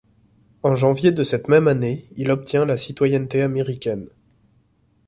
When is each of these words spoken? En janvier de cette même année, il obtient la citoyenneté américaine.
En 0.63 0.73
janvier 0.73 1.11
de 1.11 1.21
cette 1.23 1.47
même 1.47 1.67
année, 1.67 2.07
il 2.15 2.31
obtient 2.31 2.65
la 2.65 2.75
citoyenneté 2.75 3.43
américaine. 3.43 4.07